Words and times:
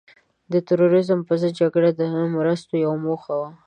د 0.51 0.53
تروریزم 0.67 1.19
په 1.27 1.33
ضد 1.41 1.51
جګړه 1.59 1.89
د 1.99 2.01
مرستو 2.35 2.73
یوه 2.85 2.97
موخه 3.05 3.33
وه. 3.41 3.49